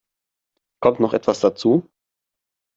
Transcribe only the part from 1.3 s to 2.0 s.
dazu?